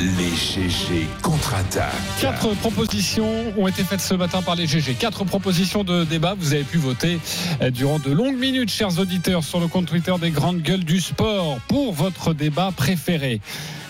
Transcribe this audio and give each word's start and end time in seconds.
Les 0.00 0.30
GG 0.30 1.08
contre-attaquent. 1.22 1.90
Quatre 2.20 2.54
propositions 2.58 3.52
ont 3.56 3.66
été 3.66 3.82
faites 3.82 4.00
ce 4.00 4.14
matin 4.14 4.42
par 4.42 4.54
les 4.54 4.64
GG. 4.68 4.94
Quatre 4.94 5.24
propositions 5.24 5.82
de 5.82 6.04
débat. 6.04 6.36
Vous 6.38 6.52
avez 6.52 6.62
pu 6.62 6.78
voter 6.78 7.18
euh, 7.62 7.70
durant 7.70 7.98
de 7.98 8.12
longues 8.12 8.38
minutes, 8.38 8.70
chers 8.70 8.96
auditeurs, 9.00 9.42
sur 9.42 9.58
le 9.58 9.66
compte 9.66 9.86
Twitter 9.86 10.14
des 10.20 10.30
grandes 10.30 10.62
gueules 10.62 10.84
du 10.84 11.00
sport 11.00 11.58
pour 11.66 11.92
votre 11.94 12.32
débat 12.32 12.70
préféré. 12.76 13.40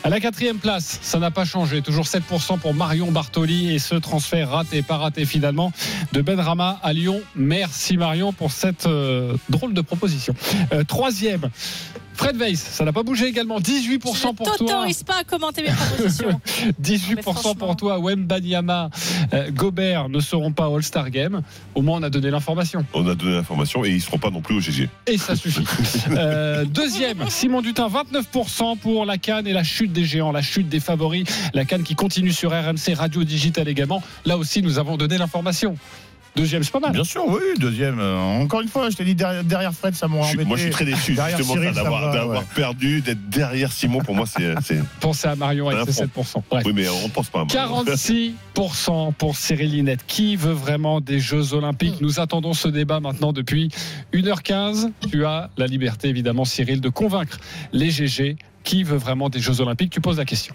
À 0.03 0.09
la 0.09 0.19
quatrième 0.21 0.59
place, 0.59 0.99
ça 1.03 1.19
n'a 1.19 1.31
pas 1.31 1.45
changé. 1.45 1.83
Toujours 1.83 2.07
7% 2.07 2.59
pour 2.59 2.73
Marion 2.73 3.11
Bartoli 3.13 3.75
et 3.75 3.79
ce 3.79 3.97
transfert 3.97 4.49
raté, 4.51 4.81
pas 4.81 4.97
raté 4.97 5.27
finalement, 5.27 5.73
de 6.13 6.23
Ben 6.23 6.41
Rama 6.41 6.79
à 6.83 6.95
Lyon. 6.95 7.21
Merci 7.37 7.99
Marion 7.99 8.33
pour 8.33 8.51
cette 8.53 8.87
euh, 8.87 9.37
drôle 9.51 9.75
de 9.75 9.83
proposition. 9.83 10.35
Euh, 10.73 10.85
troisième, 10.85 11.51
Fred 12.15 12.37
Weiss, 12.37 12.61
ça 12.61 12.85
n'a 12.85 12.93
pas 12.93 13.05
bougé 13.05 13.27
également. 13.27 13.61
18% 13.61 14.01
pour 14.01 14.17
Je 14.17 14.23
toi. 14.23 14.57
t'autorise 14.59 15.05
pas 15.05 15.19
à 15.21 15.25
commenter 15.25 15.63
mes 15.63 15.69
propositions. 15.69 15.98
18% 15.99 17.23
franchement. 17.23 17.55
pour 17.55 17.77
toi, 17.77 17.99
Wembanyama, 17.99 18.91
euh, 19.33 19.51
Gobert 19.51 20.09
ne 20.09 20.21
seront 20.21 20.53
pas 20.53 20.67
All-Star 20.67 21.11
Game. 21.11 21.43
Au 21.75 21.83
moins, 21.83 21.99
on 21.99 22.03
a 22.03 22.11
donné 22.11 22.31
l'information. 22.31 22.85
On 22.95 23.07
a 23.09 23.15
donné 23.15 23.35
l'information 23.35 23.85
et 23.85 23.91
ils 23.91 23.97
ne 23.97 24.01
seront 24.01 24.19
pas 24.19 24.31
non 24.31 24.41
plus 24.41 24.57
au 24.57 24.61
GG. 24.61 24.89
Et 25.07 25.19
ça 25.19 25.37
suffit. 25.37 25.65
Euh, 26.11 26.65
deuxième, 26.65 27.29
Simon 27.29 27.61
Dutin, 27.61 27.89
29% 27.89 28.79
pour 28.79 29.05
la 29.05 29.19
Cannes 29.19 29.47
et 29.47 29.53
la 29.53 29.63
chute 29.63 29.93
des 29.93 30.05
géants, 30.05 30.33
la 30.33 30.43
chute 30.43 30.69
des 30.69 30.81
favoris. 30.81 31.25
La 31.55 31.65
Cannes 31.65 31.83
qui 31.83 31.95
continue 31.95 32.33
sur 32.33 32.51
RMC 32.51 32.95
Radio 32.95 33.25
Digital 33.25 33.69
également. 33.69 34.03
Là 34.25 34.37
aussi, 34.39 34.63
nous 34.63 34.79
avons 34.79 34.97
donné 34.97 35.19
l'information. 35.19 35.77
Deuxième, 36.39 36.63
c'est 36.63 36.71
pas 36.73 36.81
mal. 36.81 36.93
Bien 36.93 37.05
sûr, 37.05 37.25
oui, 37.27 37.41
deuxième. 37.59 37.99
Euh, 37.99 38.17
encore 38.41 38.61
une 38.61 38.69
fois, 38.69 38.89
je 38.91 38.97
t'ai 38.97 39.05
dit 39.05 39.15
derrière, 39.15 39.43
derrière 39.45 39.73
Fred, 39.73 39.95
ça 39.95 40.07
suis- 40.07 40.17
embêté. 40.19 40.45
moi, 40.45 40.57
je 40.57 40.63
suis 40.63 40.71
très 40.71 40.85
déçu 40.85 41.15
justement 41.29 41.53
Cyril, 41.55 41.69
ça, 41.69 41.75
ça 41.75 41.83
d'avoir 41.83 42.01
va, 42.07 42.13
d'avoir 42.13 42.39
ouais. 42.41 42.47
perdu, 42.55 43.01
d'être 43.01 43.29
derrière 43.29 43.73
Simon. 43.73 43.99
Pour 44.01 44.15
moi, 44.15 44.27
c'est. 44.27 44.55
c'est- 44.63 44.83
Pensez 45.01 45.27
à 45.29 45.35
Marion 45.37 45.69
avec 45.69 45.87
ses 45.93 46.07
front. 46.09 46.23
7%. 46.23 46.43
Bref. 46.51 46.63
Oui, 46.67 46.73
mais 46.75 46.89
on 46.89 47.09
pense 47.09 47.29
pas. 47.29 47.41
à 47.41 47.45
Marion. 47.45 47.85
46% 47.85 49.13
pour 49.15 49.37
Cyril 49.37 49.71
Linette. 49.73 50.05
Qui 50.07 50.37
veut 50.37 50.53
vraiment 50.53 51.01
des 51.01 51.19
Jeux 51.21 51.55
Olympiques? 51.55 52.01
Nous 52.01 52.21
attendons 52.21 52.53
ce 52.55 52.69
débat 52.69 53.01
maintenant 53.01 53.33
depuis 53.33 53.71
1h15. 54.13 54.91
Tu 55.11 55.25
as 55.25 55.51
la 55.57 55.67
liberté, 55.67 56.09
évidemment, 56.09 56.45
Cyril, 56.45 56.81
de 56.81 56.89
convaincre 56.89 57.39
les 57.73 57.91
GG. 57.91 58.37
Qui 58.65 58.83
veut 58.83 58.97
vraiment 58.99 59.31
des 59.31 59.41
Jeux 59.41 59.61
Olympiques? 59.61 59.91
Tu 59.91 60.01
poses 60.01 60.19
la 60.19 60.25
question. 60.27 60.55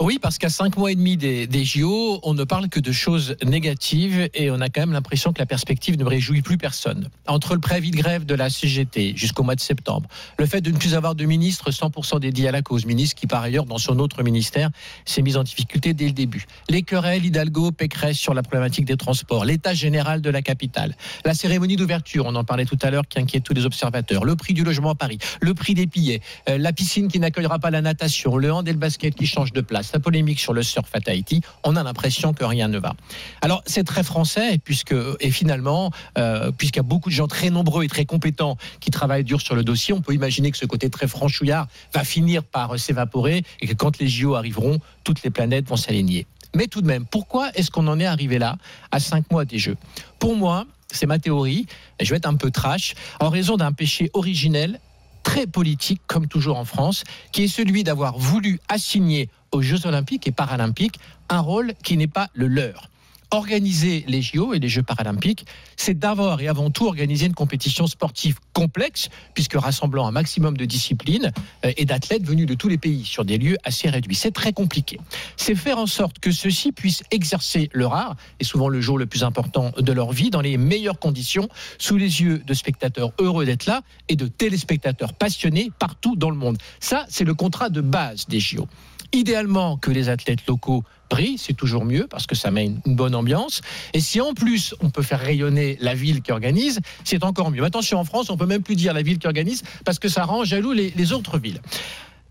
Oui, 0.00 0.20
parce 0.20 0.38
qu'à 0.38 0.48
cinq 0.48 0.76
mois 0.76 0.92
et 0.92 0.94
demi 0.94 1.16
des, 1.16 1.64
JO, 1.64 2.20
on 2.22 2.32
ne 2.32 2.44
parle 2.44 2.68
que 2.68 2.78
de 2.78 2.92
choses 2.92 3.34
négatives 3.44 4.28
et 4.32 4.48
on 4.48 4.60
a 4.60 4.68
quand 4.68 4.82
même 4.82 4.92
l'impression 4.92 5.32
que 5.32 5.40
la 5.40 5.46
perspective 5.46 5.98
ne 5.98 6.04
réjouit 6.04 6.40
plus 6.40 6.56
personne. 6.56 7.08
Entre 7.26 7.54
le 7.54 7.60
préavis 7.60 7.90
de 7.90 7.96
grève 7.96 8.24
de 8.24 8.36
la 8.36 8.48
CGT 8.48 9.14
jusqu'au 9.16 9.42
mois 9.42 9.56
de 9.56 9.60
septembre, 9.60 10.08
le 10.38 10.46
fait 10.46 10.60
de 10.60 10.70
ne 10.70 10.76
plus 10.76 10.94
avoir 10.94 11.16
de 11.16 11.24
ministre 11.24 11.72
100% 11.72 12.20
dédié 12.20 12.46
à 12.46 12.52
la 12.52 12.62
cause, 12.62 12.86
ministre 12.86 13.16
qui 13.16 13.26
par 13.26 13.42
ailleurs 13.42 13.64
dans 13.64 13.78
son 13.78 13.98
autre 13.98 14.22
ministère 14.22 14.70
s'est 15.04 15.20
mis 15.20 15.36
en 15.36 15.42
difficulté 15.42 15.94
dès 15.94 16.06
le 16.06 16.12
début. 16.12 16.46
Les 16.68 16.82
querelles 16.82 17.24
Hidalgo, 17.24 17.72
Pécresse 17.72 18.18
sur 18.18 18.34
la 18.34 18.42
problématique 18.42 18.84
des 18.84 18.96
transports, 18.96 19.44
l'état 19.44 19.74
général 19.74 20.20
de 20.20 20.30
la 20.30 20.42
capitale, 20.42 20.94
la 21.24 21.34
cérémonie 21.34 21.74
d'ouverture, 21.74 22.26
on 22.26 22.36
en 22.36 22.44
parlait 22.44 22.66
tout 22.66 22.78
à 22.82 22.90
l'heure, 22.90 23.08
qui 23.08 23.18
inquiète 23.18 23.42
tous 23.42 23.54
les 23.54 23.66
observateurs, 23.66 24.24
le 24.24 24.36
prix 24.36 24.54
du 24.54 24.62
logement 24.62 24.90
à 24.90 24.94
Paris, 24.94 25.18
le 25.40 25.54
prix 25.54 25.74
des 25.74 25.86
billets, 25.86 26.20
euh, 26.48 26.56
la 26.56 26.72
piscine 26.72 27.08
qui 27.08 27.18
n'accueillera 27.18 27.58
pas 27.58 27.70
la 27.70 27.82
natation, 27.82 28.36
le 28.36 28.52
hand 28.52 28.68
et 28.68 28.72
le 28.72 28.78
basket 28.78 29.16
qui 29.16 29.26
changent 29.26 29.52
de 29.52 29.60
place, 29.60 29.87
la 29.92 30.00
polémique 30.00 30.40
sur 30.40 30.52
le 30.52 30.62
surf 30.62 30.88
à 30.92 31.00
Tahiti, 31.00 31.40
on 31.64 31.76
a 31.76 31.82
l'impression 31.82 32.32
que 32.32 32.44
rien 32.44 32.68
ne 32.68 32.78
va. 32.78 32.94
Alors 33.42 33.62
c'est 33.66 33.84
très 33.84 34.02
français 34.02 34.58
puisque 34.62 34.94
et 35.20 35.30
finalement 35.30 35.90
euh, 36.16 36.50
puisqu'il 36.52 36.78
y 36.78 36.80
a 36.80 36.82
beaucoup 36.84 37.10
de 37.10 37.14
gens 37.14 37.28
très 37.28 37.50
nombreux 37.50 37.84
et 37.84 37.88
très 37.88 38.04
compétents 38.04 38.56
qui 38.80 38.90
travaillent 38.90 39.24
dur 39.24 39.40
sur 39.40 39.54
le 39.54 39.64
dossier, 39.64 39.94
on 39.94 40.00
peut 40.00 40.14
imaginer 40.14 40.50
que 40.50 40.58
ce 40.58 40.66
côté 40.66 40.90
très 40.90 41.08
franchouillard 41.08 41.66
va 41.92 42.04
finir 42.04 42.42
par 42.44 42.74
euh, 42.74 42.78
s'évaporer 42.78 43.44
et 43.60 43.66
que 43.66 43.74
quand 43.74 43.98
les 43.98 44.08
JO 44.08 44.34
arriveront, 44.34 44.78
toutes 45.04 45.22
les 45.22 45.30
planètes 45.30 45.68
vont 45.68 45.76
s'aligner. 45.76 46.26
Mais 46.54 46.66
tout 46.66 46.80
de 46.80 46.86
même, 46.86 47.04
pourquoi 47.04 47.50
est-ce 47.54 47.70
qu'on 47.70 47.86
en 47.88 48.00
est 48.00 48.06
arrivé 48.06 48.38
là 48.38 48.56
à 48.90 49.00
cinq 49.00 49.30
mois 49.30 49.44
des 49.44 49.58
Jeux? 49.58 49.76
Pour 50.18 50.34
moi, 50.34 50.66
c'est 50.90 51.06
ma 51.06 51.18
théorie. 51.18 51.66
Je 52.00 52.10
vais 52.10 52.16
être 52.16 52.26
un 52.26 52.36
peu 52.36 52.50
trash 52.50 52.94
en 53.20 53.28
raison 53.28 53.56
d'un 53.56 53.72
péché 53.72 54.10
originel 54.14 54.80
très 55.22 55.46
politique, 55.46 56.00
comme 56.06 56.26
toujours 56.26 56.56
en 56.56 56.64
France, 56.64 57.04
qui 57.32 57.44
est 57.44 57.48
celui 57.48 57.84
d'avoir 57.84 58.16
voulu 58.16 58.60
assigner 58.68 59.28
aux 59.52 59.62
Jeux 59.62 59.86
Olympiques 59.86 60.26
et 60.26 60.32
Paralympiques 60.32 60.98
un 61.28 61.40
rôle 61.40 61.74
qui 61.82 61.96
n'est 61.96 62.06
pas 62.06 62.28
le 62.34 62.48
leur. 62.48 62.88
Organiser 63.30 64.06
les 64.08 64.22
JO 64.22 64.54
et 64.54 64.58
les 64.58 64.70
Jeux 64.70 64.82
paralympiques, 64.82 65.44
c'est 65.76 65.98
d'abord 65.98 66.40
et 66.40 66.48
avant 66.48 66.70
tout 66.70 66.86
organiser 66.86 67.26
une 67.26 67.34
compétition 67.34 67.86
sportive 67.86 68.38
complexe, 68.54 69.10
puisque 69.34 69.52
rassemblant 69.52 70.06
un 70.06 70.12
maximum 70.12 70.56
de 70.56 70.64
disciplines 70.64 71.30
euh, 71.66 71.72
et 71.76 71.84
d'athlètes 71.84 72.24
venus 72.24 72.46
de 72.46 72.54
tous 72.54 72.68
les 72.68 72.78
pays 72.78 73.04
sur 73.04 73.26
des 73.26 73.36
lieux 73.36 73.58
assez 73.64 73.90
réduits. 73.90 74.14
C'est 74.14 74.30
très 74.30 74.54
compliqué. 74.54 74.98
C'est 75.36 75.54
faire 75.54 75.76
en 75.76 75.86
sorte 75.86 76.20
que 76.20 76.30
ceux-ci 76.30 76.72
puissent 76.72 77.02
exercer 77.10 77.68
leur 77.74 77.92
art, 77.92 78.16
et 78.40 78.44
souvent 78.44 78.70
le 78.70 78.80
jour 78.80 78.96
le 78.96 79.04
plus 79.04 79.24
important 79.24 79.72
de 79.76 79.92
leur 79.92 80.12
vie, 80.12 80.30
dans 80.30 80.40
les 80.40 80.56
meilleures 80.56 80.98
conditions, 80.98 81.50
sous 81.76 81.98
les 81.98 82.22
yeux 82.22 82.38
de 82.38 82.54
spectateurs 82.54 83.12
heureux 83.18 83.44
d'être 83.44 83.66
là 83.66 83.82
et 84.08 84.16
de 84.16 84.26
téléspectateurs 84.26 85.12
passionnés 85.12 85.70
partout 85.78 86.16
dans 86.16 86.30
le 86.30 86.36
monde. 86.36 86.56
Ça, 86.80 87.04
c'est 87.10 87.24
le 87.24 87.34
contrat 87.34 87.68
de 87.68 87.82
base 87.82 88.26
des 88.26 88.40
JO. 88.40 88.66
Idéalement 89.12 89.76
que 89.78 89.90
les 89.90 90.08
athlètes 90.10 90.46
locaux 90.46 90.84
brillent, 91.08 91.38
c'est 91.38 91.54
toujours 91.54 91.84
mieux 91.86 92.06
parce 92.06 92.26
que 92.26 92.34
ça 92.34 92.50
met 92.50 92.66
une 92.66 92.94
bonne 92.94 93.14
ambiance. 93.14 93.62
Et 93.94 94.00
si 94.00 94.20
en 94.20 94.34
plus 94.34 94.74
on 94.80 94.90
peut 94.90 95.02
faire 95.02 95.20
rayonner 95.20 95.78
la 95.80 95.94
ville 95.94 96.20
qui 96.20 96.30
organise, 96.32 96.80
c'est 97.04 97.24
encore 97.24 97.50
mieux. 97.50 97.64
Attention, 97.64 97.98
en 97.98 98.04
France, 98.04 98.28
on 98.28 98.36
peut 98.36 98.44
même 98.46 98.62
plus 98.62 98.76
dire 98.76 98.92
la 98.92 99.00
ville 99.02 99.18
qui 99.18 99.26
organise 99.26 99.62
parce 99.86 99.98
que 99.98 100.08
ça 100.08 100.24
rend 100.24 100.44
jaloux 100.44 100.72
les, 100.72 101.12
autres 101.12 101.38
villes. 101.38 101.60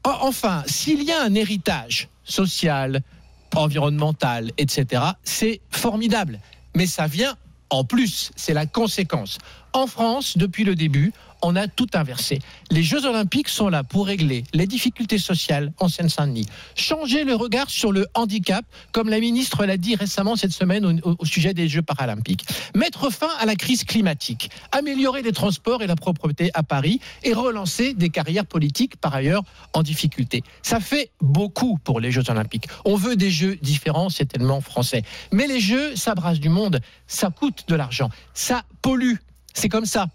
En- 0.04 0.28
Enfin, 0.28 0.64
s'il 0.68 1.02
y 1.04 1.12
a 1.12 1.24
un 1.24 1.34
héritage 1.34 2.10
social, 2.24 3.02
environnemental, 3.56 4.52
etc., 4.58 5.02
c'est 5.24 5.62
formidable. 5.72 6.40
Mais 6.76 6.86
ça 6.86 7.08
vient 7.08 7.36
en 7.70 7.84
plus, 7.84 8.32
c'est 8.38 8.54
la 8.54 8.66
conséquence. 8.66 9.40
En 9.74 9.88
France, 9.88 10.38
depuis 10.38 10.64
le 10.64 10.76
début, 10.76 11.12
on 11.42 11.56
a 11.56 11.68
tout 11.68 11.88
inversé. 11.94 12.40
Les 12.72 12.84
Jeux 12.84 13.06
Olympiques 13.06 13.50
sont 13.50 13.70
là 13.70 13.84
pour 13.84 14.08
régler 14.08 14.44
les 14.54 14.68
difficultés 14.68 15.18
sociales 15.18 15.72
en 15.80 15.88
Seine-Saint-Denis, 15.88 16.48
changer 16.76 17.24
le 17.24 17.36
regard 17.36 17.70
sur 17.70 17.92
le 17.92 18.08
handicap, 18.14 18.66
comme 18.92 19.10
la 19.10 19.20
ministre 19.20 19.66
l'a 19.66 19.78
dit 19.78 19.96
récemment 19.96 20.36
cette 20.36 20.52
semaine 20.52 20.86
au, 20.86 21.16
au 21.20 21.26
sujet 21.26 21.54
des 21.54 21.68
Jeux 21.68 21.82
paralympiques, 21.82 22.46
mettre 22.76 23.12
fin 23.12 23.30
à 23.40 23.46
la 23.46 23.56
crise 23.56 23.84
climatique, 23.84 24.50
améliorer 24.72 25.22
les 25.22 25.32
transports 25.32 25.84
et 25.84 25.88
la 25.88 25.96
propreté 25.96 26.52
à 26.54 26.64
Paris 26.64 27.00
et 27.24 27.34
relancer 27.34 27.94
des 27.94 28.10
carrières 28.10 28.46
politiques 28.46 28.98
par 28.98 29.14
ailleurs 29.14 29.44
en 29.74 29.84
difficulté. 29.84 30.44
Ça 30.62 30.80
fait 30.80 31.12
beaucoup 31.22 31.78
pour 31.84 32.00
les 32.00 32.12
Jeux 32.12 32.30
Olympiques. 32.30 32.68
On 32.86 32.96
veut 32.96 33.16
des 33.16 33.32
Jeux 33.32 33.58
différents, 33.62 34.10
c'est 34.10 34.26
tellement 34.26 34.62
français. 34.62 35.04
Mais 35.32 35.48
les 35.48 35.60
Jeux, 35.60 35.96
ça 35.96 36.16
brasse 36.16 36.40
du 36.40 36.50
monde, 36.50 36.80
ça 37.08 37.30
coûte 37.30 37.66
de 37.68 37.76
l'argent, 37.76 38.10
ça 38.34 38.64
pollue. 38.82 39.16
C'est 39.54 39.70
comme 39.70 39.86
ça 39.86 40.08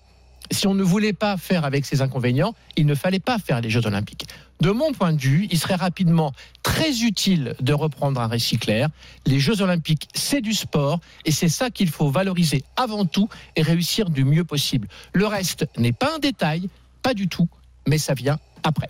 si 0.52 0.66
on 0.66 0.74
ne 0.74 0.82
voulait 0.82 1.12
pas 1.12 1.36
faire 1.36 1.64
avec 1.64 1.84
ces 1.84 2.02
inconvénients, 2.02 2.54
il 2.76 2.86
ne 2.86 2.94
fallait 2.94 3.20
pas 3.20 3.38
faire 3.38 3.60
les 3.60 3.70
Jeux 3.70 3.86
Olympiques. 3.86 4.26
De 4.60 4.70
mon 4.70 4.92
point 4.92 5.12
de 5.12 5.20
vue, 5.20 5.48
il 5.50 5.58
serait 5.58 5.74
rapidement 5.74 6.32
très 6.62 7.00
utile 7.00 7.54
de 7.60 7.72
reprendre 7.72 8.20
un 8.20 8.28
récit 8.28 8.58
clair. 8.58 8.88
Les 9.26 9.40
Jeux 9.40 9.60
Olympiques, 9.60 10.08
c'est 10.14 10.40
du 10.40 10.52
sport 10.52 11.00
et 11.24 11.32
c'est 11.32 11.48
ça 11.48 11.70
qu'il 11.70 11.88
faut 11.88 12.10
valoriser 12.10 12.62
avant 12.76 13.04
tout 13.04 13.28
et 13.56 13.62
réussir 13.62 14.08
du 14.08 14.24
mieux 14.24 14.44
possible. 14.44 14.88
Le 15.12 15.26
reste 15.26 15.66
n'est 15.78 15.92
pas 15.92 16.14
un 16.14 16.18
détail, 16.18 16.68
pas 17.02 17.14
du 17.14 17.28
tout, 17.28 17.48
mais 17.88 17.98
ça 17.98 18.14
vient 18.14 18.38
après. 18.62 18.88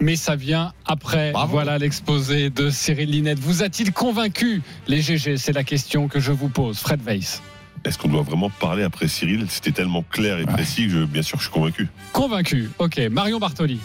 Mais 0.00 0.16
ça 0.16 0.36
vient 0.36 0.72
après. 0.84 1.32
Bravo. 1.32 1.52
Voilà 1.52 1.78
l'exposé 1.78 2.50
de 2.50 2.68
Cyril 2.68 3.10
Linette. 3.10 3.38
Vous 3.38 3.62
a-t-il 3.62 3.92
convaincu 3.92 4.60
les 4.88 5.00
GG 5.00 5.38
C'est 5.38 5.52
la 5.52 5.64
question 5.64 6.08
que 6.08 6.20
je 6.20 6.32
vous 6.32 6.48
pose. 6.48 6.78
Fred 6.78 7.00
Weiss. 7.02 7.40
Est-ce 7.84 7.98
qu'on 7.98 8.08
doit 8.08 8.22
vraiment 8.22 8.48
parler 8.50 8.82
après 8.82 9.08
Cyril? 9.08 9.46
C'était 9.50 9.72
tellement 9.72 10.02
clair 10.10 10.38
et 10.38 10.44
précis 10.46 10.84
que 10.86 10.90
je- 10.92 10.98
bien 11.04 11.22
sûr 11.22 11.38
je 11.38 11.44
suis 11.44 11.52
convaincu. 11.52 11.88
Convaincu. 12.12 12.70
Ok. 12.78 12.98
Marion 13.10 13.38
Bartoli. 13.38 13.78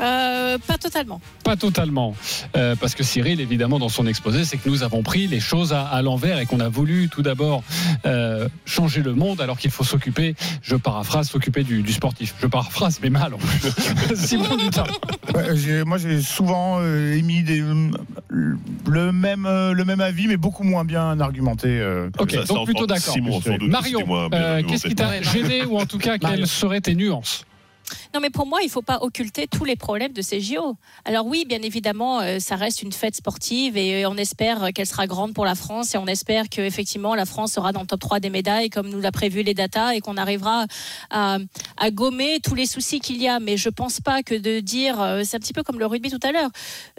Euh, 0.00 0.33
pas 0.58 0.78
totalement. 0.78 1.20
Pas 1.44 1.56
totalement. 1.56 2.14
Euh, 2.56 2.74
parce 2.76 2.94
que 2.94 3.02
Cyril, 3.02 3.40
évidemment, 3.40 3.78
dans 3.78 3.88
son 3.88 4.06
exposé, 4.06 4.44
c'est 4.44 4.56
que 4.56 4.68
nous 4.68 4.82
avons 4.82 5.02
pris 5.02 5.26
les 5.26 5.40
choses 5.40 5.72
à, 5.72 5.82
à 5.86 6.02
l'envers 6.02 6.38
et 6.38 6.46
qu'on 6.46 6.60
a 6.60 6.68
voulu 6.68 7.08
tout 7.08 7.22
d'abord 7.22 7.62
euh, 8.06 8.48
changer 8.64 9.02
le 9.02 9.14
monde 9.14 9.40
alors 9.40 9.58
qu'il 9.58 9.70
faut 9.70 9.84
s'occuper, 9.84 10.34
je 10.62 10.76
paraphrase, 10.76 11.28
s'occuper 11.28 11.62
du, 11.64 11.82
du 11.82 11.92
sportif. 11.92 12.34
Je 12.40 12.46
paraphrase, 12.46 12.98
mais 13.02 13.10
mal 13.10 13.34
en 13.34 13.38
plus. 13.38 14.16
Simon 14.16 14.56
Dutin. 14.56 14.84
Ouais, 15.34 15.56
j'ai- 15.56 15.84
moi, 15.84 15.98
j'ai 15.98 16.20
souvent 16.22 16.78
euh, 16.80 17.14
émis 17.16 17.42
des, 17.42 17.62
le, 18.28 19.12
même, 19.12 19.46
euh, 19.46 19.72
le 19.72 19.84
même 19.84 20.00
avis, 20.00 20.26
mais 20.28 20.36
beaucoup 20.36 20.62
moins 20.64 20.84
bien 20.84 21.18
argumenté. 21.20 21.68
euh, 21.68 22.10
que 22.16 22.22
Ok, 22.22 22.32
Ça, 22.32 22.44
donc 22.54 22.64
plutôt 22.66 22.86
d'accord. 22.86 23.14
Marion, 23.68 24.28
euh, 24.32 24.62
qu'est-ce 24.62 24.86
qui 24.86 24.94
t'a 24.94 25.20
gêné 25.22 25.64
ou 25.64 25.78
en 25.78 25.86
tout 25.86 25.98
cas 25.98 26.18
quelles 26.18 26.46
seraient 26.46 26.80
tes 26.80 26.94
nuances? 26.94 27.44
Non, 28.14 28.20
mais 28.20 28.30
pour 28.30 28.46
moi, 28.46 28.60
il 28.62 28.66
ne 28.66 28.70
faut 28.70 28.80
pas 28.80 28.98
occulter 29.00 29.48
tous 29.48 29.64
les 29.64 29.74
problèmes 29.74 30.12
de 30.12 30.22
ces 30.22 30.40
JO. 30.40 30.76
Alors 31.04 31.26
oui, 31.26 31.44
bien 31.48 31.60
évidemment, 31.62 32.20
euh, 32.20 32.38
ça 32.38 32.54
reste 32.54 32.80
une 32.80 32.92
fête 32.92 33.16
sportive 33.16 33.76
et 33.76 34.04
euh, 34.04 34.08
on 34.08 34.16
espère 34.16 34.72
qu'elle 34.72 34.86
sera 34.86 35.08
grande 35.08 35.34
pour 35.34 35.44
la 35.44 35.56
France 35.56 35.96
et 35.96 35.98
on 35.98 36.06
espère 36.06 36.48
qu'effectivement 36.48 37.16
la 37.16 37.26
France 37.26 37.54
sera 37.54 37.72
dans 37.72 37.80
le 37.80 37.88
top 37.88 37.98
3 37.98 38.20
des 38.20 38.30
médailles 38.30 38.70
comme 38.70 38.88
nous 38.88 39.00
l'a 39.00 39.10
prévu 39.10 39.42
les 39.42 39.52
datas 39.52 39.94
et 39.94 40.00
qu'on 40.00 40.16
arrivera 40.16 40.66
à, 41.10 41.38
gommer 41.90 42.38
tous 42.38 42.54
les 42.54 42.66
soucis 42.66 43.00
qu'il 43.00 43.20
y 43.20 43.26
a. 43.26 43.40
Mais 43.40 43.56
je 43.56 43.68
pense 43.68 44.00
pas 44.00 44.22
que 44.22 44.36
de 44.36 44.60
dire, 44.60 45.00
euh, 45.00 45.22
c'est 45.24 45.36
un 45.36 45.40
petit 45.40 45.52
peu 45.52 45.64
comme 45.64 45.80
le 45.80 45.86
rugby 45.86 46.08
tout 46.08 46.20
à 46.22 46.30
l'heure, 46.30 46.50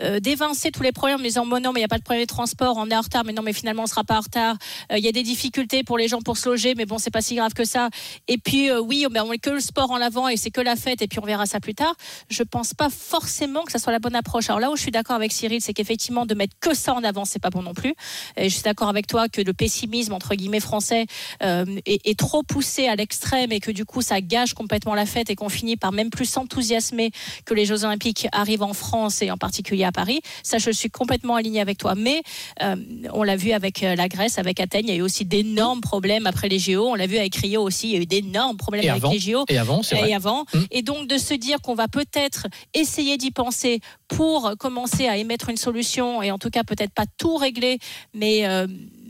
euh, 0.02 0.20
d'évincer 0.20 0.72
tous 0.72 0.84
les 0.84 0.92
problèmes 0.92 1.20
en 1.22 1.24
disant 1.24 1.46
bon, 1.46 1.62
non, 1.64 1.72
mais 1.72 1.80
il 1.80 1.84
n'y 1.84 1.86
a 1.86 1.88
pas 1.88 1.98
de 1.98 2.04
problème 2.04 2.24
de 2.24 2.28
transport, 2.28 2.76
on 2.78 2.90
est 2.90 2.96
en 2.96 3.02
retard, 3.02 3.24
mais 3.24 3.32
non, 3.32 3.42
mais 3.42 3.54
finalement 3.54 3.84
on 3.84 3.88
sera 3.88 4.04
pas 4.04 4.18
en 4.18 4.22
retard. 4.22 4.58
Euh, 4.92 4.98
Il 4.98 5.06
y 5.06 5.08
a 5.08 5.14
des 5.14 5.24
difficultés 5.24 5.84
pour 5.84 5.98
les 5.98 6.10
gens 6.10 6.22
pour 6.22 6.38
se 6.38 6.50
loger, 6.50 6.76
mais 6.76 6.86
bon, 6.86 6.98
c'est 6.98 7.10
pas 7.10 7.22
si 7.22 7.36
grave 7.36 7.54
que 7.54 7.64
ça. 7.64 7.90
Et 8.28 8.38
puis 8.38 8.70
euh, 8.70 8.82
oui, 8.82 9.06
on 9.10 9.28
met 9.30 9.38
que 9.38 9.52
le 9.52 9.60
sport 9.62 9.92
en 9.92 10.02
avant 10.02 10.28
et 10.28 10.38
c'est 10.38 10.52
que 10.52 10.62
la 10.62 10.76
fête 10.76 11.02
puis 11.08 11.20
on 11.20 11.26
verra 11.26 11.46
ça 11.46 11.60
plus 11.60 11.76
tard. 11.76 11.94
Je 12.30 12.44
pense 12.44 12.74
pas 12.74 12.90
forcément 12.90 13.64
que 13.64 13.72
ça 13.72 13.80
soit 13.80 13.92
la 13.92 14.00
bonne 14.00 14.16
approche. 14.16 14.50
Alors 14.50 14.60
là 14.60 14.72
où 14.72 14.76
je 14.76 14.82
suis 14.82 14.92
d'accord 14.92 15.16
avec 15.16 15.32
Cyril, 15.32 15.62
c'est 15.62 15.74
qu'effectivement 15.74 16.26
de 16.26 16.34
mettre 16.36 16.56
que 16.60 16.74
ça 16.76 16.94
en 16.94 17.04
avant, 17.04 17.26
c'est 17.26 17.40
pas 17.40 17.50
bon 17.50 17.62
non 17.62 17.74
plus. 17.74 17.94
Et 18.38 18.50
je 18.50 18.54
suis 18.54 18.64
d'accord 18.64 18.90
avec 18.90 19.08
toi 19.08 19.28
que 19.30 19.42
le 19.42 19.54
pessimisme 19.54 20.14
entre 20.14 20.36
guillemets 20.36 20.60
français 20.60 21.06
euh, 21.44 21.66
est, 21.86 22.06
est 22.08 22.18
trop 22.18 22.44
poussé 22.44 22.88
à 22.88 22.96
l'extrême 22.96 23.52
et 23.52 23.60
que 23.60 23.72
du 23.72 23.86
coup 23.86 24.02
ça 24.02 24.22
gâche 24.22 24.54
complètement 24.54 24.96
la 24.96 25.06
fête 25.06 25.30
et 25.30 25.36
qu'on 25.36 25.50
finit 25.50 25.78
par 25.78 25.92
même 25.92 26.10
plus 26.10 26.26
s'enthousiasmer 26.26 27.12
que 27.46 27.54
les 27.54 27.66
Jeux 27.66 27.84
Olympiques 27.84 28.28
arrivent 28.32 28.64
en 28.64 28.74
France 28.74 29.22
et 29.22 29.32
en 29.32 29.38
particulier 29.38 29.84
à 29.84 29.92
Paris. 29.92 30.22
Ça, 30.44 30.58
je 30.58 30.72
suis 30.72 30.90
complètement 30.90 31.36
alignée 31.36 31.62
avec 31.62 31.78
toi. 31.78 31.96
Mais 31.96 32.22
euh, 32.62 32.76
on 33.14 33.24
l'a 33.24 33.36
vu 33.36 33.52
avec 33.52 33.84
euh, 33.84 33.96
la 33.96 34.08
Grèce, 34.08 34.38
avec 34.38 34.60
Athènes, 34.60 34.86
il 34.88 34.90
y 34.90 34.94
a 34.94 34.96
eu 34.98 35.02
aussi 35.02 35.26
d'énormes 35.26 35.82
problèmes 35.82 36.28
après 36.28 36.50
les 36.50 36.60
JO. 36.60 36.88
On 36.88 36.96
l'a 36.96 37.08
vu 37.08 37.18
avec 37.18 37.36
Rio 37.36 37.62
aussi, 37.62 37.90
il 37.90 37.94
y 37.94 37.98
a 37.98 38.02
eu 38.02 38.06
d'énormes 38.06 38.58
problèmes 38.58 38.84
Et 38.84 38.90
avec 38.90 39.04
avant. 39.04 39.12
les 39.12 39.20
JO 39.20 39.46
Et 39.50 39.58
avant, 39.58 39.84
c'est 39.84 39.96
vrai. 39.96 40.10
et 40.10 40.14
avant. 40.16 40.46
Mm. 40.54 40.60
Et 40.72 40.82
donc 40.82 40.95
de 41.04 41.18
se 41.18 41.34
dire 41.34 41.62
qu'on 41.62 41.76
va 41.76 41.88
peut-être 41.88 42.48
essayer 42.74 43.18
d'y 43.18 43.32
penser 43.32 43.80
pour 44.08 44.54
commencer 44.58 45.08
à 45.08 45.18
émettre 45.18 45.50
une 45.50 45.58
solution 45.58 46.22
et 46.22 46.32
en 46.32 46.38
tout 46.38 46.50
cas 46.50 46.64
peut-être 46.64 46.94
pas 46.94 47.06
tout 47.18 47.36
régler, 47.36 47.80
mais 48.14 48.48
euh, 48.48 48.68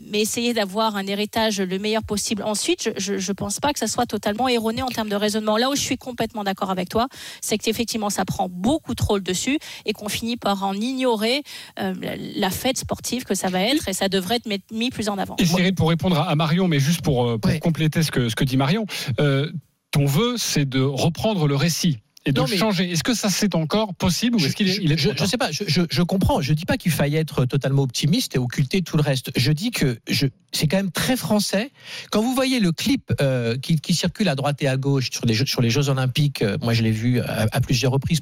mais 0.08 0.20
essayer 0.20 0.54
d'avoir 0.54 0.96
un 0.96 1.06
héritage 1.06 1.60
le 1.60 1.78
meilleur 1.78 2.04
possible. 2.04 2.42
Ensuite, 2.44 2.92
je 2.96 3.14
ne 3.14 3.32
pense 3.32 3.58
pas 3.58 3.72
que 3.72 3.78
ça 3.80 3.88
soit 3.88 4.06
totalement 4.06 4.48
erroné 4.48 4.82
en 4.82 4.86
termes 4.86 5.08
de 5.08 5.16
raisonnement. 5.16 5.56
Là 5.56 5.68
où 5.68 5.74
je 5.74 5.80
suis 5.80 5.98
complètement 5.98 6.44
d'accord 6.44 6.70
avec 6.70 6.88
toi, 6.88 7.08
c'est 7.40 7.58
qu'effectivement, 7.58 8.08
ça 8.08 8.24
prend 8.24 8.48
beaucoup 8.48 8.94
trop 8.94 9.16
le 9.16 9.22
dessus 9.22 9.58
et 9.84 9.92
qu'on 9.92 10.08
finit 10.08 10.36
par 10.36 10.62
en 10.62 10.74
ignorer 10.74 11.42
euh, 11.80 11.92
la, 12.36 12.50
fête 12.50 12.78
sportive 12.78 13.24
que 13.24 13.34
ça 13.34 13.48
va 13.48 13.60
être 13.62 13.88
et 13.88 13.92
ça 13.92 14.08
devrait 14.08 14.36
être 14.36 14.70
mis 14.70 14.90
plus 14.90 15.08
en 15.08 15.18
avant. 15.18 15.34
Et 15.38 15.44
Cyril, 15.44 15.74
pour 15.74 15.88
répondre 15.88 16.20
à 16.20 16.34
Marion, 16.36 16.68
mais 16.68 16.78
juste 16.78 17.02
pour, 17.02 17.26
euh, 17.28 17.38
pour 17.38 17.50
Ouais. 17.50 17.58
compléter 17.58 18.02
ce 18.02 18.10
que, 18.10 18.28
ce 18.28 18.36
que 18.36 18.44
dit 18.44 18.56
Marion, 18.56 18.86
euh, 19.18 19.50
ton 19.96 20.04
vœu, 20.04 20.34
c'est 20.36 20.68
de 20.68 20.80
reprendre 20.82 21.46
le 21.48 21.56
récit 21.56 21.98
et 22.26 22.32
de 22.32 22.40
Non, 22.40 22.46
le 22.46 22.50
mais- 22.52 22.56
changer. 22.58 22.90
Est-ce 22.90 23.02
que 23.04 23.14
ça, 23.14 23.30
c'est 23.30 23.54
encore 23.54 23.94
possible 23.94 24.36
ou 24.36 24.44
est-ce 24.44 24.54
qu'il 24.54 24.68
est, 24.68 24.76
il 24.82 24.92
est 24.92 24.98
je, 24.98 25.10
tard 25.10 25.26
sais 25.26 25.38
pas, 25.38 25.50
je, 25.52 25.64
je, 25.66 25.82
je 25.88 26.02
comprends. 26.02 26.42
Je 26.42 26.52
dis 26.52 26.66
pas 26.66 26.76
qu'il 26.76 26.92
faille 26.92 27.16
être 27.16 27.46
totalement 27.46 27.82
optimiste 27.82 28.34
et 28.34 28.38
occulter 28.38 28.82
tout 28.82 28.96
le 28.98 29.02
reste. 29.02 29.30
Je 29.36 29.52
dis 29.52 29.70
que 29.70 29.98
je, 30.08 30.26
c'est 30.52 30.66
quand 30.68 30.76
même 30.78 30.90
très 30.90 31.16
français. 31.16 31.70
Quand 32.10 32.22
vous 32.22 32.34
voyez 32.34 32.60
le 32.60 32.72
clip 32.72 33.12
euh, 33.20 33.56
qui, 33.58 33.76
qui 33.80 33.94
circule 33.94 34.28
à 34.28 34.34
droite 34.34 34.62
et 34.62 34.68
à 34.68 34.76
gauche 34.76 35.10
sur 35.10 35.26
les 35.26 35.34
Jeux, 35.34 35.46
sur 35.46 35.60
les 35.60 35.70
Jeux 35.70 35.88
Olympiques, 35.88 36.42
euh, 36.42 36.56
moi 36.62 36.72
je 36.72 36.82
l'ai 36.82 36.90
vu 36.92 37.20
à, 37.20 37.46
à 37.52 37.60
plusieurs 37.60 37.92
reprises 37.92 38.20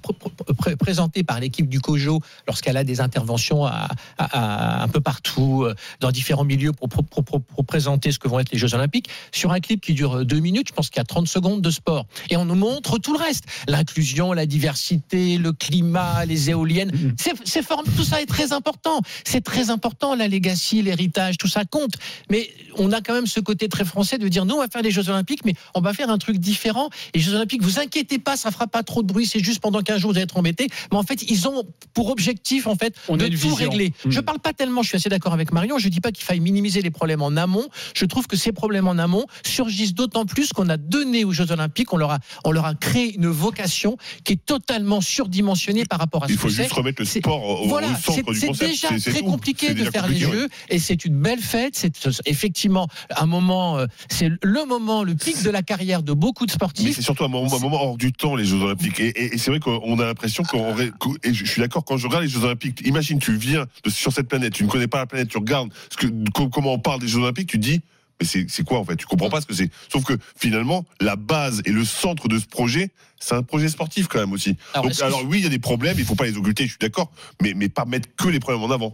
présenté 0.79 1.23
par 1.23 1.41
l'équipe 1.41 1.69
du 1.69 1.81
COJO 1.81 2.21
lorsqu'elle 2.47 2.77
a 2.77 2.85
des 2.85 3.01
interventions 3.01 3.65
à, 3.67 3.89
à- 4.19 4.79
à- 4.79 4.83
un 4.83 4.89
peu 4.89 5.01
partout, 5.01 5.63
euh, 5.65 5.75
dans 6.01 6.11
différents 6.11 6.45
milieux 6.45 6.73
pour, 6.73 6.89
pour, 6.89 7.05
pour- 7.05 7.25
pour- 7.25 7.43
pour 7.43 7.65
présenter 7.65 8.13
ce 8.13 8.19
que 8.19 8.29
vont 8.29 8.39
être 8.41 8.51
les 8.53 8.59
Jeux 8.59 8.75
Olympiques. 8.75 9.09
Sur 9.33 9.53
un 9.53 9.61
clip 9.61 9.81
qui 9.81 9.95
dure 9.95 10.25
deux 10.25 10.41
minutes, 10.41 10.69
je 10.69 10.73
pense 10.73 10.89
qu'il 10.91 10.99
y 10.99 11.01
a 11.01 11.05
30 11.05 11.29
secondes 11.29 11.63
de 11.63 11.71
sport. 11.71 12.07
Et 12.31 12.37
on 12.37 12.45
nous 12.45 12.55
montre 12.55 12.99
tout 12.99 13.13
le 13.13 13.19
reste. 13.19 13.45
L'inclusion, 13.69 14.33
la 14.33 14.47
diversité, 14.47 15.39
le 15.39 15.53
climat, 15.53 16.25
les 16.25 16.51
éoliennes. 16.51 16.91
Mhm. 16.93 17.15
C'est, 17.19 17.63
tout 17.97 18.05
ça 18.05 18.21
est 18.21 18.27
très 18.27 18.53
important. 18.53 19.01
C'est 19.25 19.43
très 19.43 19.71
important, 19.71 20.15
la 20.15 20.29
legacy, 20.29 20.83
l'héritage, 20.83 21.37
tout 21.39 21.49
ça 21.49 21.65
compte. 21.65 21.95
Mais 22.31 22.51
on 22.77 22.91
a 22.93 23.01
quand 23.01 23.15
même 23.15 23.27
ce 23.27 23.41
côté 23.41 23.69
très 23.69 23.85
français 23.85 24.19
de 24.19 24.29
dire, 24.29 24.45
nous, 24.45 24.55
on 24.55 24.61
va 24.61 24.69
faire 24.69 24.83
les 24.83 24.91
Jeux 24.91 25.09
Olympiques, 25.09 25.45
mais 25.45 25.55
on 25.75 25.81
va 25.81 25.93
faire 25.93 26.11
un 26.11 26.19
truc 26.19 26.39
différent. 26.39 26.89
Et 27.13 27.19
les 27.19 27.25
Jeux 27.25 27.35
Olympiques, 27.35 27.63
vous 27.63 27.79
inquiétez 27.79 28.19
pas, 28.19 28.37
ça 28.37 28.51
fera 28.51 28.67
pas 28.67 28.83
trop 28.83 29.03
de 29.03 29.07
bruit, 29.09 29.27
c'est 29.27 29.41
juste 29.43 29.61
pendant 29.61 29.81
15 29.83 29.99
jours, 30.01 30.11
vous 30.13 30.17
allez 30.17 30.25
être 30.25 30.37
embêtés. 30.37 30.69
Mais 30.91 30.99
en 30.99 31.03
fait, 31.03 31.23
ils 31.31 31.47
ont 31.49 31.65
pour 31.93 32.11
objectif, 32.11 32.67
en 32.67 32.77
fait, 32.77 32.95
On 33.09 33.17
de 33.17 33.27
tout 33.27 33.33
vision. 33.33 33.55
régler. 33.55 33.93
Mhm. 34.05 34.13
Je 34.13 34.21
parle 34.21 34.39
pas 34.41 34.53
tellement, 34.53 34.83
je 34.83 34.89
suis 34.89 34.97
assez 34.97 35.09
d'accord 35.09 35.33
avec 35.35 35.53
Marion, 35.53 35.79
je 35.79 35.89
dis 35.89 36.01
pas 36.01 36.13
qu'il 36.13 36.25
faille 36.25 36.41
minimiser 36.41 36.83
les 36.83 36.91
problèmes 36.91 37.23
en 37.23 37.37
amont. 37.37 37.69
Je 37.95 38.05
trouve 38.07 38.27
que 38.27 38.37
ces 38.37 38.53
problèmes 38.53 38.89
en 38.89 38.99
amont 38.99 39.27
surgissent 39.47 39.95
d'autant 39.95 40.25
plus 40.27 40.53
qu'on 40.53 40.69
a 40.69 40.77
donné 40.77 41.25
aux 41.25 41.33
Jeux 41.33 41.51
Olympiques, 41.53 41.93
on 41.93 41.97
leur 41.97 42.11
a, 42.13 42.19
on 42.45 42.53
leur 42.53 42.65
a 42.67 42.75
créé 42.75 43.15
une 43.15 43.27
vocation 43.29 43.97
qui 44.25 44.33
est 44.35 44.45
totalement 44.45 45.01
surdimensionnée 45.01 45.85
par 45.85 45.99
rapport 45.99 46.25
à 46.25 46.29
ce 46.29 46.33
Il 46.33 46.39
faut 46.39 46.49
juste 46.49 46.73
remettre 46.73 47.01
le 47.03 47.07
sport 47.07 47.43
au, 47.45 47.65
au 47.65 47.69
Voilà, 47.69 47.89
centre 47.97 48.13
c'est 48.15 48.23
du 48.23 48.39
c'est 48.39 48.47
concept. 48.49 48.71
déjà 48.71 48.89
C'est- 48.89 48.99
c'est 48.99 49.11
très 49.11 49.21
tout. 49.21 49.27
compliqué 49.27 49.69
de 49.71 49.75
déjà 49.75 49.91
faire 49.91 50.07
les 50.09 50.25
ouais. 50.25 50.33
jeux 50.33 50.49
et 50.69 50.79
c'est 50.79 51.05
une 51.05 51.21
belle 51.21 51.41
fête. 51.41 51.75
C'est 51.77 52.04
effectivement 52.27 52.89
un 53.17 53.27
moment, 53.27 53.79
euh, 53.79 53.87
c'est 54.09 54.31
le 54.43 54.65
moment, 54.67 55.03
le 55.03 55.15
pic 55.15 55.43
de 55.43 55.51
la 55.51 55.63
carrière 55.63 56.03
de 56.03 56.13
beaucoup 56.13 56.47
de 56.47 56.51
Mais 56.51 56.55
sportifs. 56.55 56.97
c'est 56.97 57.03
surtout 57.03 57.25
un 57.25 57.29
moment, 57.29 57.55
un 57.55 57.59
moment 57.61 57.83
hors 57.83 57.97
du 57.97 58.13
temps, 58.13 58.35
les 58.37 58.45
Jeux 58.45 58.61
Olympiques. 58.63 59.01
Et, 59.01 59.09
et- 59.09 59.35
et 59.35 59.39
c'est 59.39 59.51
vrai 59.51 59.61
qu'on 59.61 59.99
a 59.99 60.05
l'impression 60.05 60.43
qu'on. 60.45 60.75
Et 61.23 61.35
je 61.35 61.45
suis 61.45 61.61
d'accord, 61.61 61.85
quand 61.85 61.97
je 61.97 62.07
regarde 62.07 62.25
les 62.25 62.29
Jeux 62.31 62.45
Olympiques, 62.45 62.83
imagine, 62.87 63.19
tu 63.19 63.37
viens 63.37 63.67
de- 63.85 63.91
sur 63.91 64.13
cette 64.13 64.29
planète, 64.29 64.53
tu 64.53 64.65
ne 64.65 64.69
connais 64.69 64.87
pas 64.89 64.99
la 64.99 65.07
planète, 65.07 65.29
tu 65.29 65.39
regardes 65.39 65.71
ce 65.91 65.97
que, 65.97 66.07
co- 66.33 66.49
comment 66.49 66.73
on 66.75 66.79
parle 66.79 67.01
des 67.01 67.09
Jeux 67.09 67.21
Olympiques, 67.21 67.49
tu 67.51 67.59
dis. 67.59 67.81
Mais 68.21 68.27
c'est 68.49 68.63
quoi 68.65 68.79
en 68.79 68.85
fait? 68.85 68.97
Tu 68.97 69.07
comprends 69.07 69.29
pas 69.31 69.41
ce 69.41 69.47
que 69.47 69.55
c'est? 69.55 69.71
Sauf 69.93 70.05
que 70.05 70.15
finalement, 70.39 70.85
la 71.01 71.17
base 71.17 71.63
et 71.65 71.71
le 71.73 71.85
centre 71.85 72.29
de 72.29 72.39
ce 72.39 72.47
projet, 72.47 72.91
c'est 73.21 73.35
un 73.35 73.43
projet 73.43 73.69
sportif 73.69 74.07
quand 74.07 74.19
même 74.21 74.33
aussi. 74.33 74.57
Alors, 74.73 74.85
Donc, 74.87 74.97
que- 74.97 75.03
alors 75.03 75.23
oui, 75.27 75.39
il 75.39 75.45
y 75.45 75.47
a 75.47 75.51
des 75.51 75.59
problèmes, 75.59 75.97
il 75.99 76.05
faut 76.05 76.15
pas 76.15 76.25
les 76.27 76.37
occulter, 76.37 76.65
je 76.65 76.71
suis 76.71 76.79
d'accord, 76.79 77.11
mais, 77.43 77.55
mais 77.57 77.69
pas 77.69 77.85
mettre 77.87 78.09
que 78.17 78.29
les 78.29 78.39
problèmes 78.39 78.63
en 78.63 78.71
avant. 78.73 78.93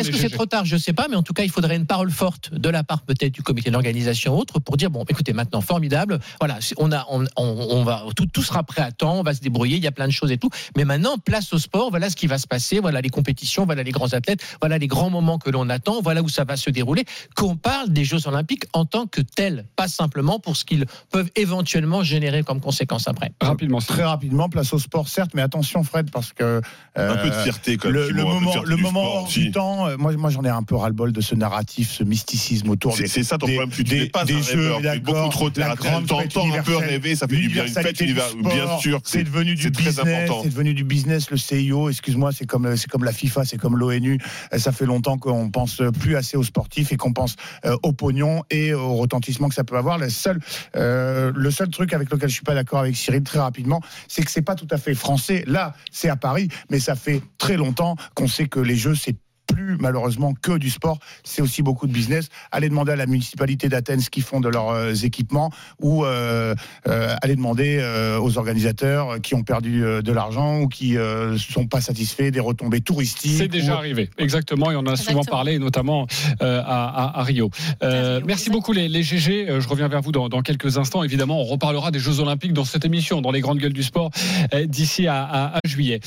Est-ce 0.00 0.10
que 0.10 0.16
c'est 0.16 0.28
trop 0.36 0.46
tard? 0.46 0.64
Je 0.64 0.76
ne 0.76 0.80
sais 0.80 0.92
pas, 0.92 1.08
mais 1.08 1.16
en 1.16 1.22
tout 1.22 1.32
cas, 1.34 1.42
il 1.42 1.50
faudrait 1.50 1.76
une 1.76 1.86
parole 1.86 2.10
forte 2.10 2.54
de 2.54 2.68
la 2.68 2.84
part 2.84 3.02
peut-être 3.02 3.32
du 3.32 3.42
comité 3.42 3.70
d'organisation 3.70 4.34
ou 4.34 4.38
autre 4.38 4.60
pour 4.60 4.76
dire 4.76 4.90
bon, 4.90 5.04
écoutez, 5.08 5.32
maintenant, 5.32 5.60
formidable, 5.60 6.18
voilà, 6.40 6.58
on 6.78 6.90
a, 6.92 7.04
on, 7.10 7.24
on- 7.36 7.66
on 7.70 7.84
va, 7.84 8.04
tout, 8.16 8.26
tout 8.26 8.42
sera 8.42 8.62
prêt 8.62 8.82
à 8.82 8.92
temps, 8.92 9.18
on 9.18 9.22
va 9.22 9.34
se 9.34 9.40
débrouiller, 9.40 9.76
il 9.76 9.82
y 9.82 9.88
a 9.88 9.92
plein 9.92 10.06
de 10.06 10.12
choses 10.12 10.30
et 10.30 10.38
tout, 10.38 10.50
mais 10.76 10.84
maintenant, 10.84 11.18
place 11.18 11.52
au 11.52 11.58
sport, 11.58 11.90
voilà 11.90 12.08
ce 12.10 12.16
qui 12.16 12.28
va 12.28 12.38
se 12.38 12.46
passer, 12.46 12.78
voilà 12.80 13.00
les 13.02 13.10
compétitions, 13.10 13.66
voilà 13.66 13.82
les 13.82 13.92
grands 13.92 14.12
athlètes, 14.14 14.42
voilà 14.62 14.78
les 14.78 14.86
grands 14.86 15.10
moments 15.10 15.38
que 15.38 15.50
l'on 15.50 15.68
attend, 15.68 16.00
voilà 16.00 16.22
où 16.22 16.28
ça 16.28 16.44
va 16.44 16.56
se 16.56 16.70
dérouler, 16.70 17.04
qu'on 17.34 17.56
parle 17.56 17.90
des 17.92 18.04
Jeux 18.04 18.26
Olympiques 18.26 18.37
en 18.72 18.84
tant 18.84 19.06
que 19.06 19.20
tels, 19.20 19.66
pas 19.76 19.88
simplement 19.88 20.38
pour 20.40 20.56
ce 20.56 20.64
qu'ils 20.64 20.86
peuvent 21.10 21.30
éventuellement 21.36 22.02
générer 22.02 22.42
comme 22.42 22.60
conséquence 22.60 23.08
après. 23.08 23.32
Rapidement, 23.40 23.78
Très 23.80 24.04
rapidement, 24.04 24.48
place 24.48 24.72
au 24.72 24.78
sport, 24.78 25.08
certes, 25.08 25.30
mais 25.34 25.42
attention, 25.42 25.82
Fred, 25.84 26.10
parce 26.10 26.32
que. 26.32 26.60
Un 26.96 27.16
peu 27.16 27.28
de 27.30 27.34
euh, 27.34 27.42
fierté 27.44 27.76
quand 27.76 27.88
même. 27.90 27.94
Le, 28.02 28.10
le 28.10 28.24
moment, 28.24 28.62
le 28.64 28.76
du 28.76 28.82
moment 28.82 29.00
sport 29.02 29.14
hors 29.16 29.24
aussi. 29.24 29.40
du 29.40 29.50
temps, 29.52 29.86
euh, 29.86 29.96
moi, 29.96 30.12
moi 30.16 30.30
j'en 30.30 30.42
ai 30.44 30.48
un 30.48 30.62
peu 30.62 30.74
ras-le-bol 30.74 31.12
de 31.12 31.20
ce 31.20 31.34
narratif, 31.36 31.90
ce 31.92 32.02
mysticisme 32.02 32.68
autour 32.70 32.96
C'est 32.96 33.02
des, 33.04 33.08
c'est 33.08 33.22
ça 33.22 33.38
ton 33.38 33.46
des- 33.46 33.54
problème, 33.56 33.74
tu 33.74 33.84
n'es 33.84 34.06
pas 34.08 34.24
des 34.24 34.34
un 34.34 34.42
jeux, 34.42 34.72
rêveur, 34.74 34.80
tu 34.92 34.98
es 34.98 35.00
beaucoup 35.00 35.28
trop 35.28 35.50
fête 35.50 35.78
T'entends 36.08 36.52
un 36.54 36.62
peu 36.62 36.76
rêver, 36.76 37.14
ça 37.16 37.28
fait 37.28 37.36
du 37.36 37.48
bien. 37.48 37.64
Une 37.66 37.72
fête 37.72 38.02
bien 38.02 38.78
sûr, 38.78 39.00
c'est 39.04 39.22
devenu 39.24 39.54
du 39.54 39.62
c'est 39.62 39.70
très 39.70 39.84
business, 39.90 40.24
important. 40.24 40.40
c'est 40.42 40.50
devenu 40.50 40.74
du 40.74 40.84
business, 40.84 41.30
le 41.30 41.36
CIO, 41.36 41.88
excuse-moi, 41.88 42.32
c'est 42.32 42.46
comme, 42.46 42.76
c'est 42.76 42.88
comme 42.88 43.04
la 43.04 43.12
FIFA, 43.12 43.44
c'est 43.44 43.58
comme 43.58 43.76
l'ONU, 43.78 44.18
ça 44.56 44.72
fait 44.72 44.86
longtemps 44.86 45.18
qu'on 45.18 45.50
pense 45.50 45.80
plus 46.00 46.16
assez 46.16 46.36
aux 46.36 46.42
sportifs 46.44 46.92
et 46.92 46.96
qu'on 46.96 47.12
pense 47.12 47.36
euh, 47.64 47.76
au 47.82 47.92
pognon 47.92 48.27
et 48.50 48.74
au 48.74 48.94
retentissement 48.94 49.48
que 49.48 49.54
ça 49.54 49.64
peut 49.64 49.76
avoir. 49.76 49.98
Le 49.98 50.08
seul, 50.10 50.38
euh, 50.76 51.32
le 51.34 51.50
seul 51.50 51.68
truc 51.68 51.92
avec 51.92 52.10
lequel 52.10 52.28
je 52.28 52.34
suis 52.34 52.44
pas 52.44 52.54
d'accord 52.54 52.80
avec 52.80 52.96
Cyril 52.96 53.22
très 53.22 53.38
rapidement, 53.38 53.80
c'est 54.08 54.22
que 54.22 54.30
c'est 54.30 54.42
pas 54.42 54.54
tout 54.54 54.68
à 54.70 54.78
fait 54.78 54.94
français. 54.94 55.44
Là, 55.46 55.74
c'est 55.90 56.08
à 56.08 56.16
Paris, 56.16 56.48
mais 56.70 56.80
ça 56.80 56.94
fait 56.94 57.22
très 57.38 57.56
longtemps 57.56 57.96
qu'on 58.14 58.28
sait 58.28 58.46
que 58.46 58.60
les 58.60 58.76
jeux, 58.76 58.94
c'est 58.94 59.16
plus 59.48 59.76
malheureusement 59.80 60.34
que 60.40 60.56
du 60.58 60.70
sport, 60.70 60.98
c'est 61.24 61.42
aussi 61.42 61.62
beaucoup 61.62 61.86
de 61.86 61.92
business. 61.92 62.28
Allez 62.52 62.68
demander 62.68 62.92
à 62.92 62.96
la 62.96 63.06
municipalité 63.06 63.68
d'Athènes 63.68 64.00
ce 64.00 64.10
qu'ils 64.10 64.22
font 64.22 64.40
de 64.40 64.48
leurs 64.48 64.68
euh, 64.70 64.92
équipements 64.94 65.50
ou 65.80 66.04
euh, 66.04 66.54
euh, 66.86 67.14
allez 67.22 67.34
demander 67.36 67.78
euh, 67.80 68.18
aux 68.20 68.38
organisateurs 68.38 69.20
qui 69.20 69.34
ont 69.34 69.42
perdu 69.42 69.84
euh, 69.84 70.02
de 70.02 70.12
l'argent 70.12 70.60
ou 70.60 70.68
qui 70.68 70.92
ne 70.92 71.36
sont 71.38 71.66
pas 71.66 71.80
satisfaits 71.80 72.30
des 72.30 72.40
retombées 72.40 72.80
touristiques. 72.80 73.36
C'est 73.38 73.48
déjà 73.48 73.74
ou- 73.74 73.78
arrivé, 73.78 74.10
exactement, 74.18 74.70
et 74.70 74.76
on 74.76 74.80
en 74.80 74.86
a 74.86 74.96
souvent 74.96 75.24
parlé, 75.24 75.58
notamment 75.58 76.06
euh, 76.42 76.60
à, 76.64 76.86
à- 77.14 77.20
à 77.20 77.22
Rio. 77.24 77.50
Euh, 77.82 78.20
merci 78.26 78.50
beaucoup 78.50 78.72
les, 78.72 78.88
les 78.88 79.02
GG, 79.02 79.60
je 79.60 79.68
reviens 79.68 79.88
vers 79.88 80.02
vous 80.02 80.12
dans, 80.12 80.28
dans 80.28 80.42
quelques 80.42 80.78
instants. 80.78 81.02
Évidemment, 81.02 81.40
on 81.40 81.44
reparlera 81.44 81.90
des 81.90 81.98
Jeux 81.98 82.20
Olympiques 82.20 82.52
dans 82.52 82.64
cette 82.64 82.84
émission, 82.84 83.20
dans 83.20 83.30
les 83.30 83.40
grandes 83.40 83.58
gueules 83.58 83.72
du 83.72 83.82
sport, 83.82 84.10
euh, 84.54 84.66
d'ici 84.66 85.06
à- 85.06 85.22
à- 85.24 85.56
à 85.56 85.60
juillet. 85.64 86.00